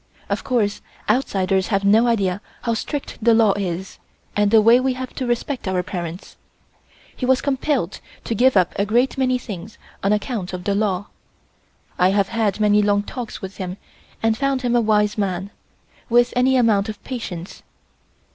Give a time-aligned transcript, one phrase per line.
[0.29, 3.99] Of course outsiders have no idea how strict the law is,
[4.35, 6.37] and the way we have to respect our parents.
[7.15, 11.05] He was compelled to give up a great many things on account of the law.
[11.99, 13.77] I have had many long talks with him
[14.23, 15.51] and found him a wise man,
[16.09, 17.61] with any amount of patience.